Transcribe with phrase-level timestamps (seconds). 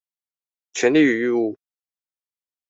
[0.73, 1.57] 權利與義務